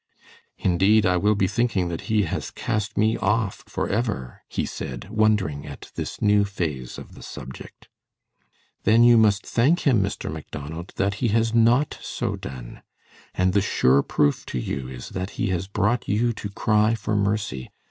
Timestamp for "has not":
11.37-11.99